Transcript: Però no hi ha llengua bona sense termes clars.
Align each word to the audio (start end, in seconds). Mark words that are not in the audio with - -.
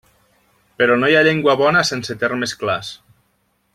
Però 0.81 0.95
no 1.01 1.11
hi 1.11 1.17
ha 1.19 1.21
llengua 1.27 1.55
bona 1.61 1.83
sense 1.91 2.17
termes 2.25 2.57
clars. 2.63 2.91